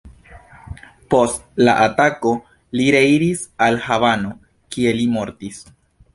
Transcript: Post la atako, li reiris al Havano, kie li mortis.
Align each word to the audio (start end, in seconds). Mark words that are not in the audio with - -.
Post 1.13 1.61
la 1.67 1.75
atako, 1.83 2.31
li 2.79 2.89
reiris 2.97 3.45
al 3.67 3.79
Havano, 3.85 4.35
kie 4.75 4.97
li 4.99 5.09
mortis. 5.15 5.63